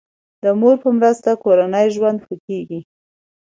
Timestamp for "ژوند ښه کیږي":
1.95-2.79